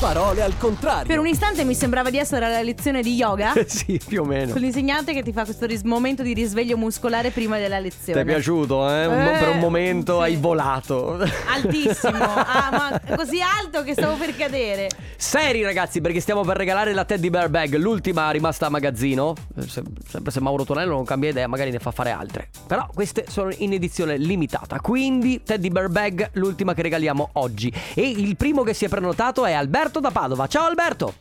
[0.00, 1.06] Parole al contrario.
[1.06, 3.52] Per un istante mi sembrava di essere alla lezione di yoga.
[3.68, 4.52] sì, più o meno.
[4.52, 8.20] Con l'insegnante che ti fa questo ris- momento di risveglio muscolare prima della Ti lezione.
[8.22, 9.04] è piaciuto, eh?
[9.04, 10.22] Un Eh, per un momento sì.
[10.22, 11.18] hai volato.
[11.52, 12.18] Altissimo.
[12.50, 12.68] Ah,
[13.06, 14.88] ma così alto che stavo per cadere.
[15.16, 19.68] Seri ragazzi perché stiamo per regalare la Teddy Bear Bag L'ultima rimasta a magazzino Eh,
[19.68, 23.26] se- Sempre se Mauro Tonello non cambia idea Magari ne fa fare altre Però queste
[23.28, 28.62] sono in edizione limitata Quindi Teddy Bear Bag L'ultima che regaliamo oggi E il primo
[28.62, 31.14] che si è prenotato è Alberto da Padova Ciao Alberto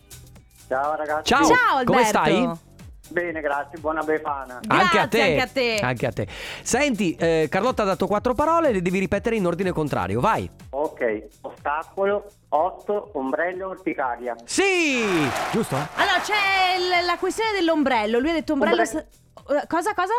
[0.67, 1.23] Ciao ragazzi.
[1.34, 1.91] Ciao, Ciao Alberto.
[1.91, 2.67] come stai?
[3.12, 4.60] Bene, grazie, buona Befana.
[4.67, 5.79] anche a Grazie, te anche a te.
[5.84, 6.27] Anche a te
[6.62, 11.23] Senti eh, Carlotta ha dato quattro parole Le devi ripetere in ordine contrario Vai Ok,
[11.41, 14.36] ostacolo, 8, ombrello, orticaria.
[14.45, 15.73] Sì Giusto?
[15.75, 18.19] Allora, c'è l- la questione dell'ombrello.
[18.19, 18.82] Lui ha detto ombrello.
[18.84, 19.08] Ombre-
[19.47, 20.13] sa- Cosa, cosa?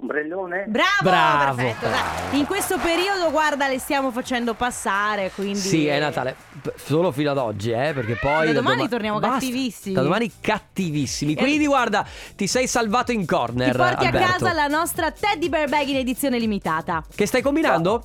[0.00, 0.66] Ombrellone?
[0.68, 1.88] Bravo, Bravo, perfetto.
[1.88, 2.36] bravo.
[2.36, 5.32] In questo periodo, guarda, le stiamo facendo passare.
[5.34, 5.58] Quindi.
[5.58, 6.36] Sì, è Natale.
[6.62, 8.46] P- Solo fino ad oggi, eh, perché poi.
[8.46, 9.34] Da da domani doma- torniamo Basta.
[9.40, 9.94] cattivissimi.
[9.96, 11.34] Da domani cattivissimi.
[11.34, 13.72] Quindi, guarda, ti sei salvato in corner.
[13.72, 14.18] Ti porti Alberto.
[14.28, 17.02] a casa la nostra Teddy Bear Bag in edizione limitata.
[17.12, 18.04] Che stai combinando?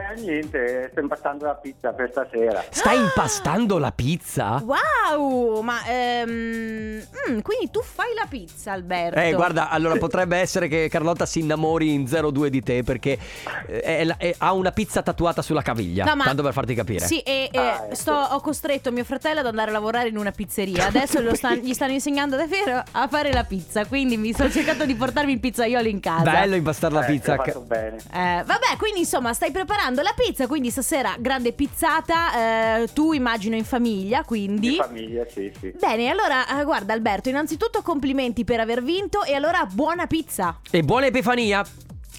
[0.00, 2.64] Eh, niente, sto impastando la pizza per stasera.
[2.70, 4.62] Stai impastando la pizza?
[4.64, 9.18] Wow, ma ehm, mm, quindi tu fai la pizza, Alberto?
[9.18, 13.18] Eh, guarda, allora potrebbe essere che Carlotta si innamori in 02 di te perché
[13.66, 16.04] eh, è la- è- ha una pizza tatuata sulla caviglia.
[16.04, 17.04] No, ma- Tanto per farti capire.
[17.04, 17.94] Sì, e, e Ah, ecco.
[17.96, 20.86] sto- ho costretto mio fratello ad andare a lavorare in una pizzeria.
[21.08, 23.84] Adesso lo stan- gli stanno insegnando davvero a fare la pizza.
[23.86, 26.22] Quindi mi sto cercando di portarmi il pizzaiolo in casa.
[26.22, 27.36] Bello impastare la Eh, pizza.
[27.66, 27.96] bene.
[27.96, 30.46] Eh, vabbè, quindi insomma, stai preparando la pizza.
[30.46, 32.80] Quindi stasera grande pizzata.
[32.82, 34.76] eh, tu immagino in famiglia, Di quindi.
[34.76, 35.72] famiglia, sì, sì.
[35.78, 40.58] Bene, allora, eh, guarda Alberto, innanzitutto complimenti per aver vinto e allora buona pizza.
[40.70, 41.64] E buona Epifania.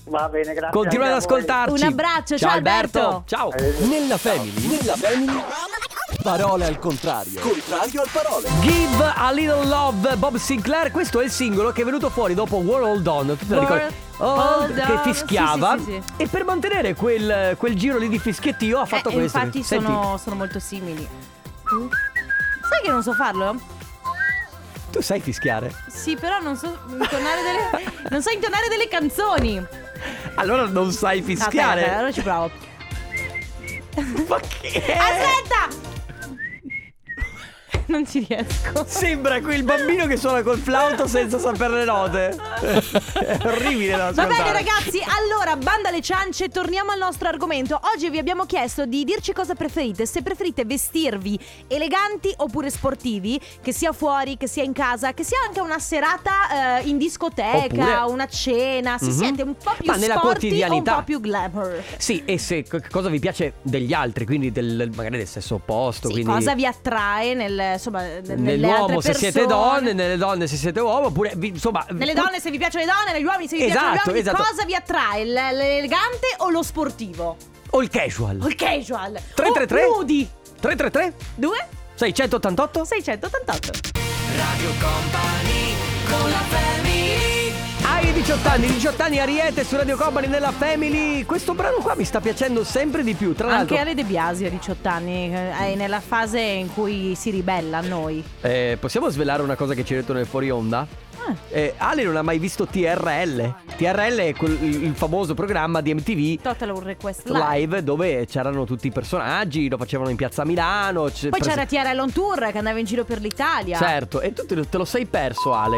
[0.05, 0.71] Va bene, grazie.
[0.79, 1.73] Continua ad ascoltarci.
[1.73, 2.99] Un abbraccio, ciao, Alberto.
[2.99, 3.23] Alberto.
[3.27, 3.51] Ciao.
[3.88, 5.25] Nella family, nella family.
[6.29, 7.39] Parole al contrario.
[7.39, 8.47] Contrario al parole.
[8.59, 12.57] Give a Little Love Bob Sinclair Questo è il singolo che è venuto fuori dopo
[12.57, 13.95] War Hold On Tu te la ricordi?
[14.17, 16.21] World Hold che fischiava Sì, sì, sì, sì.
[16.21, 20.19] E per mantenere quel, quel giro lì di fischiettio ha fatto Eh, questo Infatti sono,
[20.21, 21.07] sono molto simili.
[21.63, 23.55] Sai che non so farlo?
[24.91, 25.73] Tu sai fischiare?
[25.87, 29.65] Sì, però non so intonare delle, non so intonare delle canzoni.
[30.35, 32.51] Allora non sai fischiare aspetta, allora ci provo.
[34.27, 35.97] Ma che Aspetta!
[37.99, 38.86] Non ci riesco.
[38.88, 44.23] Sembra quel bambino che suona col flauto senza sapere le note È orribile da Va
[44.23, 47.80] ascoltare bene ragazzi, allora banda alle ciance, torniamo al nostro argomento.
[47.95, 53.73] Oggi vi abbiamo chiesto di dirci cosa preferite, se preferite vestirvi eleganti oppure sportivi, che
[53.73, 58.13] sia fuori, che sia in casa, che sia anche una serata eh, in discoteca, Oppure-
[58.13, 59.12] una cena, se Mhm.
[59.12, 60.95] siete un po' più Ma nella sporty o un quotidianità.
[60.97, 61.84] po' più glamour.
[61.97, 66.08] Sì, e se co- cosa vi piace degli altri, quindi del, magari del sesso opposto.
[66.08, 68.03] Sì, quindi cosa vi attrae nel, insomma,
[68.35, 71.85] nell'uomo se siete donne, nelle donne se siete uomo, oppure vi- insomma.
[71.89, 74.29] Nelle donne se vi piacciono le donne, negli uomini se vi Esatto, piacciono gli uomini,
[74.29, 74.43] esatto.
[74.49, 75.23] cosa vi attrae?
[75.25, 77.37] L'elegante o lo sportivo?
[77.71, 78.39] O il casual.
[78.41, 79.13] O il casual?
[79.35, 79.83] 333?
[79.85, 80.29] O nudi?
[80.59, 83.71] 333 2 688 688
[84.35, 85.73] Radio Company
[86.09, 86.68] con la family
[88.09, 91.23] Hai 18 anni, 18 anni Ariete su Radio Company nella Family.
[91.25, 93.35] Questo brano qua mi sta piacendo sempre di più.
[93.35, 97.13] Tra l'altro, Anche Ale De Biasi a 18 anni eh, è nella fase in cui
[97.13, 100.49] si ribella a noi eh, possiamo svelare una cosa che ci hai detto nel fuori
[100.49, 100.87] onda?
[101.23, 101.35] Ah.
[101.49, 103.53] Eh, Ale non ha mai visto TRL.
[103.77, 108.87] TRL è quel- il famoso programma di MTV Total Request Live, live dove c'erano tutti
[108.87, 111.03] i personaggi, lo facevano in piazza Milano.
[111.03, 114.47] Poi prese- c'era TRL on tour che andava in giro per l'Italia Certo, e tu
[114.47, 115.77] te lo, te lo sei perso, Ale.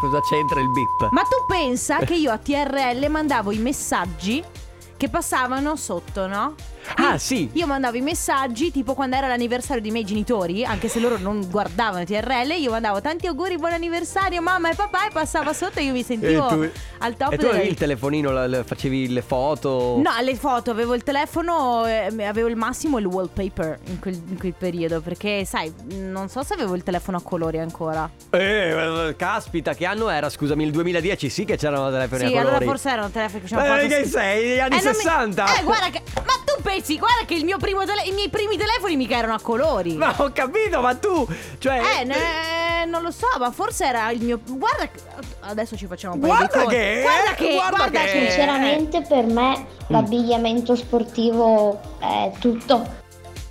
[0.00, 1.08] Cosa c'entra il bip?
[1.10, 4.42] Ma tu pensa che io a TRL mandavo i messaggi
[4.96, 6.54] che passavano sotto, no?
[6.96, 7.50] Ah, sì.
[7.54, 11.46] Io mandavo i messaggi tipo quando era l'anniversario dei miei genitori, anche se loro non
[11.50, 15.84] guardavano TRL, io mandavo tanti auguri, buon anniversario mamma e papà e passava sotto e
[15.84, 16.46] io mi sentivo
[16.98, 20.00] al top e tu avevi il telefonino, la- la- facevi le foto.
[20.02, 24.38] No, alle foto avevo il telefono, eh, avevo il massimo il wallpaper in quel, in
[24.38, 28.08] quel periodo perché sai, non so se avevo il telefono a colori ancora.
[28.30, 30.28] Eh, caspita, che anno era?
[30.28, 32.46] Scusami, il 2010 sì che c'erano telefoni sì, a colori.
[32.48, 34.48] allora forse erano telefoni che Ma facevano che sei?
[34.48, 35.58] Negli anni Eh, non mi- 60?
[35.58, 36.02] Eh, guarda che.
[36.14, 39.34] Ma tu pensi, guarda che il mio primo tele- i miei primi telefoni mica erano
[39.34, 39.94] a colori.
[39.94, 41.26] Ma ho capito, ma tu,
[41.58, 41.80] cioè...
[42.00, 44.40] Eh, ne- non lo so, ma forse era il mio.
[44.46, 45.00] Guarda, che-
[45.40, 47.52] adesso ci facciamo un paio Guarda di che- Guarda che.
[47.54, 48.30] guarda Guarda, che- che.
[48.30, 52.98] Sinceramente per me l'abbigliamento sportivo è tutto.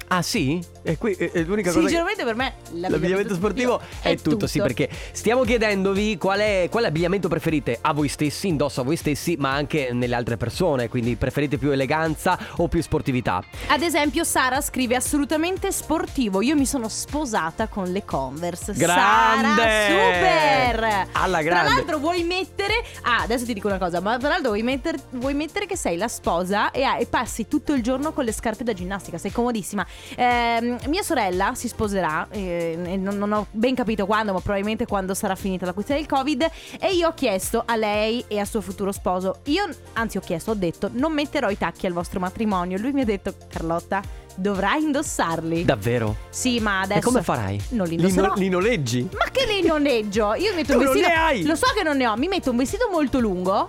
[0.07, 0.59] Ah sì?
[0.89, 1.87] E qui è, è l'unica cosa che...
[1.89, 6.87] Sinceramente per me L'abbigliamento sportivo è, tutto, sì, perché stiamo chiedendovi qual è, qual è
[6.87, 11.15] l'abbigliamento preferite a voi stessi, indosso a voi stessi, ma anche nelle altre persone, quindi
[11.15, 13.43] preferite più eleganza o più sportività?
[13.67, 19.61] Ad esempio Sara scrive assolutamente sportivo Io mi sono sposata con le Converse Grande!
[19.61, 21.07] Sara, super!
[21.11, 21.69] Alla Tra grande.
[21.73, 22.73] l'altro vuoi mettere
[23.03, 25.97] Ah, adesso ti dico una cosa Ma tra l'altro vuoi, metter- vuoi mettere che sei
[25.97, 29.31] la sposa e, hai- e passi tutto il giorno con le scarpe da ginnastica Sei
[29.31, 34.85] comodissima Ehm, Mia sorella si sposerà eh, non, non ho ben capito quando Ma probabilmente
[34.85, 38.47] quando sarà finita la questione del covid E io ho chiesto a lei e al
[38.47, 42.19] suo futuro sposo Io, anzi ho chiesto, ho detto Non metterò i tacchi al vostro
[42.19, 44.01] matrimonio Lui mi ha detto Carlotta
[44.35, 46.15] dovrai indossarli Davvero?
[46.29, 47.61] Sì ma adesso e come farai?
[47.69, 49.09] Non li Li, indosserò no- li noleggi?
[49.11, 50.33] Ma che li noleggio?
[50.35, 51.43] Io metto Tu un non vestito ne hai!
[51.45, 53.67] Lo so che non ne ho Mi metto un vestito molto lungo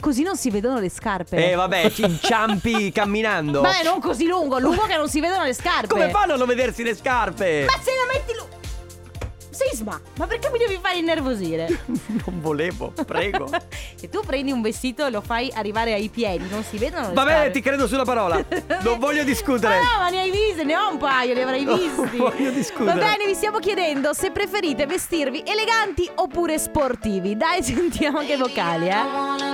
[0.00, 3.60] Così non si vedono le scarpe Eh vabbè, ci inciampi camminando.
[3.62, 6.46] Vabbè non così lungo Lungo che non si vedono le scarpe Come fanno a non
[6.46, 7.64] vedersi le scarpe?
[7.66, 8.56] Ma se la metti lungo
[9.50, 11.66] Sisma Ma perché mi devi fare innervosire?
[12.28, 13.48] Non volevo, prego.
[13.96, 17.14] Se tu prendi un vestito e lo fai arrivare ai piedi Non si vedono le
[17.14, 18.40] Vabbè, scarpe ti credo sulla parola.
[18.82, 19.80] Non voglio discutere.
[19.80, 22.16] Ma no, ma ne hai viste, ne ho un paio, li avrai Non visti.
[22.18, 22.98] voglio discutere.
[22.98, 27.36] Va bene, vi stiamo chiedendo se preferite vestirvi eleganti oppure sportivi.
[27.36, 29.47] Dai, sentiamo che vocali, eh.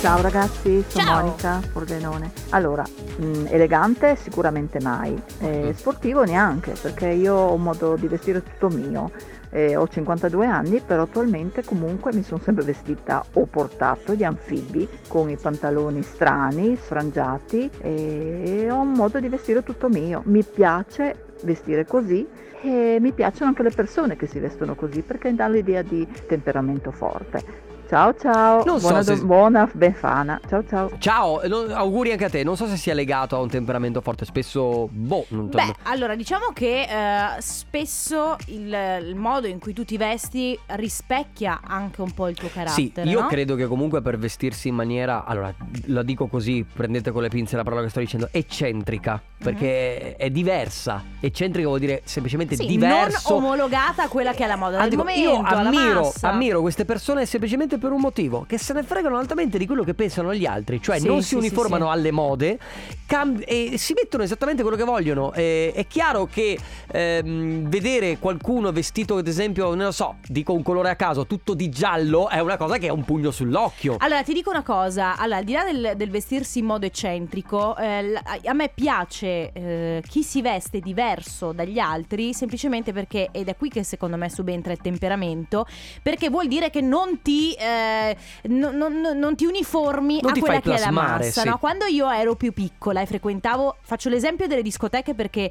[0.00, 1.20] Ciao ragazzi, sono Ciao.
[1.20, 2.30] Monica Pordenone.
[2.50, 8.40] Allora, mh, elegante sicuramente mai, eh, sportivo neanche, perché io ho un modo di vestire
[8.42, 9.10] tutto mio.
[9.50, 14.88] Eh, ho 52 anni, però attualmente comunque mi sono sempre vestita o portato gli anfibi
[15.08, 20.22] con i pantaloni strani, sfrangiati e ho un modo di vestire tutto mio.
[20.26, 22.24] Mi piace vestire così
[22.62, 26.90] e mi piacciono anche le persone che si vestono così perché dà l'idea di temperamento
[26.90, 27.65] forte.
[27.88, 30.90] Ciao ciao, Non so buona, se- do- buona Befana, ciao ciao.
[30.98, 32.42] Ciao, eh, no- auguri anche a te.
[32.42, 34.24] Non so se sia legato a un temperamento forte.
[34.24, 39.84] Spesso, boh, non Beh, allora diciamo che eh, spesso il, il modo in cui tu
[39.84, 43.08] ti vesti rispecchia anche un po' il tuo Sì, carattere.
[43.08, 43.26] io no?
[43.28, 45.54] credo che comunque per vestirsi in maniera, allora
[45.86, 50.28] la dico così, prendete con le pinze la parola che sto dicendo, eccentrica, perché è
[50.30, 51.04] diversa.
[51.20, 53.34] Eccentrica vuol dire semplicemente Sì, diverso.
[53.34, 56.30] non omologata a quella che è la moda del Andico, momento, io alla ammiro, massa.
[56.30, 59.94] ammiro queste persone semplicemente per un motivo, che se ne fregano altamente di quello che
[59.94, 62.58] pensano gli altri, cioè Sì, non sì, si uniformano sì, alle mode
[63.06, 65.32] cam- e si mettono esattamente quello che vogliono.
[65.32, 66.58] E- è chiaro che
[66.90, 71.54] ehm, vedere qualcuno vestito, ad esempio, non lo so, dico un colore a caso, tutto
[71.54, 73.96] di giallo, è una cosa che è un pugno sull'occhio.
[73.98, 77.76] Allora, ti dico una cosa, allora, al di là del, del vestirsi in modo eccentrico,
[77.76, 83.56] eh, a me piace eh, chi si veste diverso dagli altri, semplicemente perché, ed è
[83.56, 85.66] qui che secondo me subentra il temperamento,
[86.02, 88.16] perché vuol dire che non ti, eh,
[88.48, 91.40] no- no- no- non ti uniformi Non a ti quella che è la plasmare, massa.
[91.42, 91.48] sì.
[91.48, 91.58] no?
[91.58, 95.50] Quando io ero più piccola e frequentavo, faccio l'esempio delle discoteche perché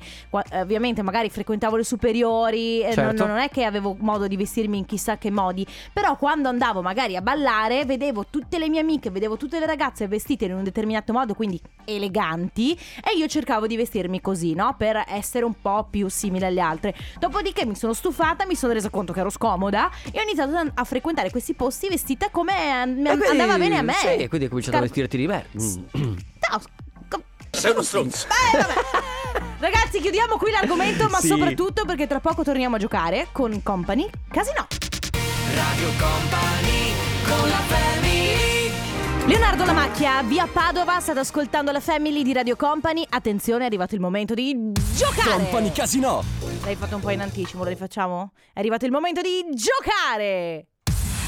[0.52, 3.26] eh, ovviamente magari frequentavo le superiori, eh, non- Certo.
[3.26, 7.16] non è che avevo modo di vestirmi in chissà che modi, però quando andavo magari
[7.16, 11.12] a ballare vedevo tutte le mie amiche, vedevo tutte le ragazze vestite in un determinato
[11.14, 11.60] modo, quindi
[12.06, 14.76] eleganti, e io cercavo di vestirmi così, no?
[14.78, 16.94] Per essere un po' più simile alle altre.
[17.20, 20.84] Dopodiché mi sono stufata, mi sono resa conto che ero scomoda e ho iniziato a-
[20.84, 23.94] frequentare questi posti vestita come eh, mi E quindi- andava bene a me.
[23.94, 25.46] Sì, e quindi hai cominciato a Scar- vestirti di me.
[25.54, 26.62] No,
[27.10, 28.28] com- Sei uno stronzo.
[28.54, 28.74] eh, vabbè.
[29.60, 31.28] Ragazzi, chiudiamo qui l'argomento, ma Sì.
[31.28, 34.68] soprattutto perché tra poco torniamo a giocare con Company Casino.
[35.56, 36.94] Radio Company
[37.28, 38.72] con la family
[39.26, 43.04] Leonardo Lamacchia, via Padova, state ascoltando la Family di Radio Company.
[43.10, 45.32] Attenzione, è arrivato il momento di giocare.
[45.32, 46.24] Company Casino.
[46.64, 48.32] L'hai fatto un po' in anticipo, lo rifacciamo?
[48.54, 50.68] È arrivato il momento di giocare.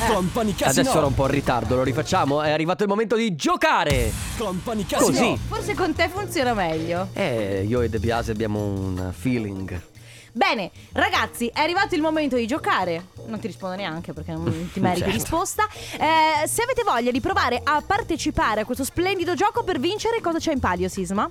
[0.05, 0.81] Company Casino.
[0.81, 2.41] Adesso ero un po' in ritardo, lo rifacciamo.
[2.41, 4.11] È arrivato il momento di giocare.
[4.37, 5.07] Company Casino.
[5.09, 5.39] Così.
[5.47, 7.09] Forse con te funziona meglio.
[7.13, 9.81] Eh, io e De Biase abbiamo un feeling.
[10.31, 13.07] Bene, ragazzi, è arrivato il momento di giocare.
[13.25, 15.15] Non ti rispondo neanche perché non ti meriti Certo.
[15.15, 15.67] risposta.
[15.93, 20.37] Eh, se avete voglia di provare a partecipare a questo splendido gioco per vincere, cosa
[20.37, 21.29] c'è in palio, Sisma?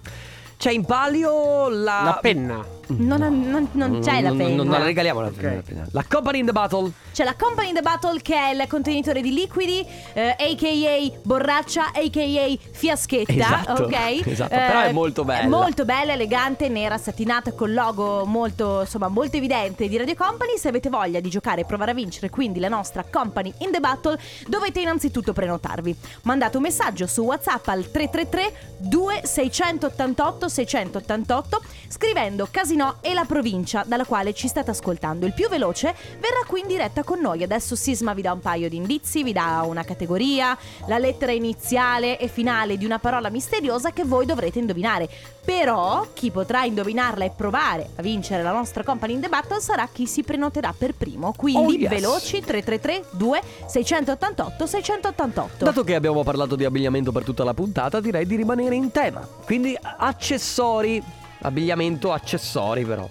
[0.59, 2.03] C'è in palio la.
[2.03, 2.65] La penna.
[2.89, 4.55] Non, non- non c'è la penna.
[4.57, 5.87] Non, non la regaliamo la penna.
[5.93, 6.91] La Company in the Battle.
[7.13, 11.19] C'è la Company in the Battle che è il contenitore di liquidi, eh, a.k.a.
[11.23, 12.57] borraccia, a.k.a.
[12.73, 14.27] fiaschetta, Esatto, ok?
[14.27, 15.49] esatto, però è molto bella.
[15.49, 20.57] Molto bella, elegante, nera, satinata, col logo molto, insomma, molto evidente di Radio Company.
[20.59, 23.81] Se avete voglia di giocare e provare a vincere quindi la nostra Company in the
[23.81, 25.97] Battle, dovete innanzitutto prenotarvi.
[26.23, 33.83] Mandate un messaggio su WhatsApp al 333 2688 688 scrivendo Casino no e la provincia
[33.87, 35.27] dalla quale ci state ascoltando.
[35.27, 37.43] Il più veloce verrà qui in diretta con noi.
[37.43, 42.19] Adesso Sisma vi dà un paio di indizi, vi dà una categoria, la lettera iniziale
[42.19, 45.09] e finale di una parola misteriosa che voi dovrete indovinare.
[45.45, 49.89] Però chi potrà indovinarla e provare a vincere la nostra Company in the Battle sarà
[49.91, 51.33] chi si prenoterà per primo.
[51.37, 51.89] Quindi Oh, yes.
[51.89, 55.65] veloci 333 2 688 688.
[55.65, 59.27] Dato che abbiamo parlato di abbigliamento per tutta la puntata, direi di rimanere in tema.
[59.45, 61.03] Quindi accessori,
[61.43, 63.09] abbigliamento, accessori però.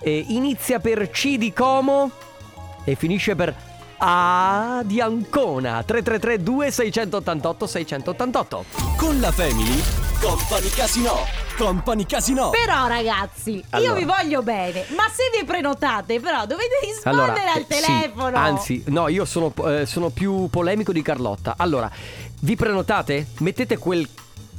[0.00, 2.10] E inizia per C di Como
[2.84, 3.54] e finisce per
[3.98, 5.82] A di Ancona.
[5.82, 8.64] 333 2688 688.
[8.96, 9.82] Con la Family,
[10.20, 11.42] Company Casino.
[11.56, 12.50] Company Casino.
[12.50, 13.94] Però ragazzi, io Allora.
[13.94, 18.36] vi voglio bene, ma se vi prenotate però dovete rispondere al eh, sì, telefono.
[18.36, 21.54] anzi, no, io sono, eh, sono più polemico di Carlotta.
[21.56, 21.90] Allora,
[22.40, 23.28] vi prenotate?
[23.38, 24.08] Mettete quel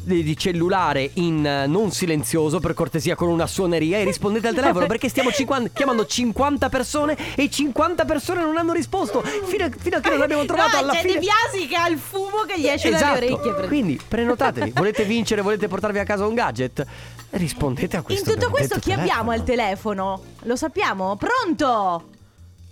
[0.06, 4.86] di cellulare in eh, non silenzioso per cortesia con una suoneria e rispondete al telefono
[4.86, 9.98] perché stiamo 50 chiamando 50 persone e 50 persone non hanno risposto fino a, fino
[9.98, 12.44] a che non abbiamo trovato no, alla c'è fine De Biasi che ha il fumo
[12.48, 13.14] che gli esce Esatto.
[13.20, 13.54] dalle orecchie.
[13.54, 16.86] per- Quindi prenotatevi, volete vincere, volete portarvi a casa un gadget?
[17.32, 20.18] Rispondete a In questo tutto questo chi abbiamo al telefono.
[20.20, 20.24] telefono?
[20.44, 21.16] Lo sappiamo?
[21.18, 22.10] Pronto?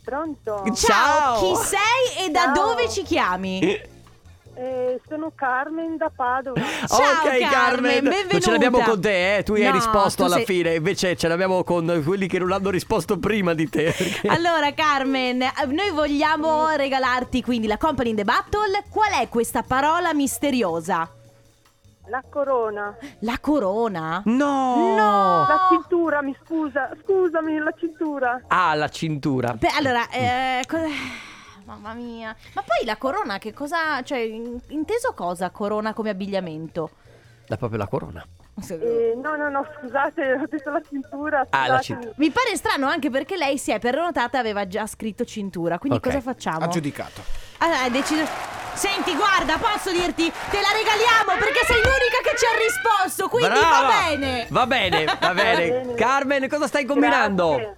[0.04, 0.64] Pronto?
[0.76, 2.68] Ciao, chi sei e da Ciao.
[2.68, 3.92] dove ci chiami?
[4.56, 6.60] Eh, sono Carmen da Padova.
[6.88, 8.90] Ciao, ok Carmen, Carmen, non ce l'abbiamo benvenuta.
[8.92, 9.44] con te, eh?
[9.44, 12.52] tu hai No, risposto tu alla sei- fine, invece ce l'abbiamo con quelli che non
[12.52, 13.94] hanno risposto prima di te.
[13.98, 18.84] perché- Allora Carmen, eh, noi vogliamo regalarti quindi la Company in the Battle.
[18.90, 21.10] Qual è questa parola misteriosa?
[22.08, 22.96] La corona.
[23.22, 24.22] La corona?
[24.26, 24.94] No!
[24.96, 25.46] No!
[25.48, 26.92] La cintura, mi scusa.
[27.02, 28.42] Scusami, la cintura.
[28.50, 29.54] Ah, la cintura.
[29.58, 30.78] Beh, allora, eh, co-
[31.66, 32.36] mamma mia.
[32.54, 34.02] Ma poi la corona, che cosa.
[34.04, 35.50] Cioè, in- inteso cosa?
[35.50, 36.90] Corona come abbigliamento?
[37.48, 38.26] È proprio la corona.
[38.70, 41.48] Eh, no, no, no, scusate, ho detto la cintura.
[41.50, 42.14] Ah, la scusatemi.
[42.18, 45.80] Mi pare strano anche perché lei si è prenotata e aveva già scritto cintura.
[45.80, 46.04] Quindi Ok.
[46.06, 46.64] cosa facciamo?
[46.64, 47.22] Aggiudicato.
[47.60, 48.24] Allora, hai deciso.
[48.74, 53.28] Senti, guarda, posso dirti, te la regaliamo perché sei l'unica che ci ha risposto.
[53.30, 53.88] Quindi Brava!
[53.88, 54.48] va bene.
[54.50, 55.68] Va bene, va bene.
[55.84, 55.94] bene.
[55.96, 57.56] Carmen, cosa stai combinando?
[57.56, 57.78] Grazie.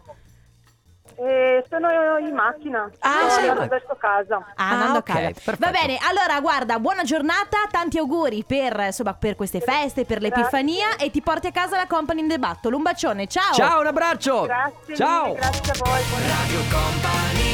[1.17, 2.89] Eh, sono in macchina.
[2.99, 4.45] Ah, in andando verso casa.
[4.55, 5.55] Ah, andando ok, a casa.
[5.59, 10.95] Va bene, allora guarda, buona giornata, tanti auguri per, insomma, per queste feste, per l'Epifania
[10.97, 12.75] e ti porti a casa la Company in the Battle.
[12.75, 13.53] Un bacione, ciao!
[13.53, 14.41] Ciao, un abbraccio.
[14.43, 15.25] Grazie, Ciao.
[15.27, 16.01] mille, grazie a voi.
[16.09, 17.44] buona- Radio Company con la family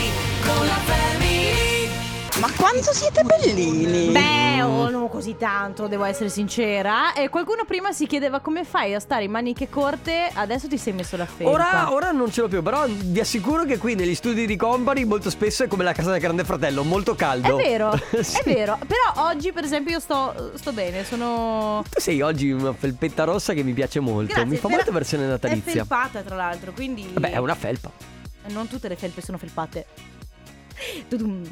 [2.41, 4.09] Ma quanto siete bellini!
[4.11, 7.13] Beh, oh, non così tanto, devo essere sincera.
[7.13, 10.93] E qualcuno prima si chiedeva come fai a stare in maniche corte, adesso ti sei
[10.93, 11.51] messo la felpa.
[11.51, 15.03] Ora, ora non ce l'ho più, però vi assicuro che qui negli studi di Company
[15.03, 17.55] molto spesso è come la casa del grande fratello, molto È caldo.
[17.57, 18.39] vero, Sì.
[18.39, 18.79] è vero.
[18.87, 21.83] Però oggi, per esempio, io sto, sto bene, sono...
[21.91, 24.33] Tu sei oggi una felpetta rossa che mi piace molto.
[24.33, 25.71] Grazie, mi fa per- versione versione È natalizia.
[25.85, 27.07] felpata, tra l'altro, quindi...
[27.13, 27.91] Vabbè, è una felpa.
[28.47, 29.85] Non tutte le felpe sono felpate.
[31.07, 31.43] Tudum.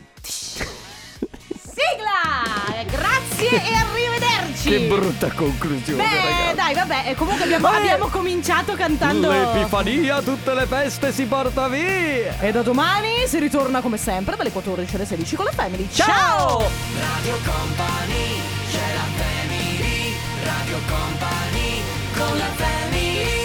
[2.85, 4.69] Grazie e arrivederci!
[4.69, 6.55] Che brutta conclusione, Beh, ragazzi.
[6.55, 7.75] dai, vabbè, e comunque abbiamo, Eh.
[7.77, 9.31] abbiamo cominciato cantando.
[9.31, 12.39] L'Epifania, tutte le feste si porta via.
[12.39, 15.87] E da domani si ritorna come sempre dalle 14 alle 16 con la Family.
[15.91, 16.57] Ciao!
[16.99, 20.13] Radio Company c'è la family
[20.43, 21.81] Radio Company
[22.17, 23.38] con la family